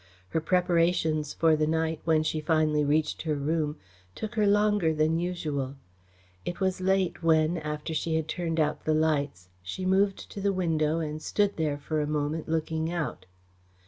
Her 0.29 0.41
preparations 0.41 1.31
for 1.35 1.55
the 1.55 1.67
night, 1.67 2.01
when 2.05 2.23
she 2.23 2.41
finally 2.41 2.83
reached 2.83 3.21
her 3.21 3.35
room, 3.35 3.77
took 4.15 4.33
her 4.33 4.47
longer 4.47 4.95
than 4.95 5.19
usual. 5.19 5.75
It 6.43 6.59
was 6.59 6.81
late 6.81 7.21
when, 7.21 7.59
after 7.59 7.93
she 7.93 8.15
had 8.15 8.27
turned 8.27 8.59
out 8.59 8.85
the 8.85 8.95
lights, 8.95 9.49
she 9.61 9.85
moved 9.85 10.31
to 10.31 10.41
the 10.41 10.53
window 10.53 10.97
and 11.01 11.21
stood 11.21 11.55
there 11.55 11.77
for 11.77 12.01
a 12.01 12.07
moment 12.07 12.49
looking 12.49 12.91
out. 12.91 13.27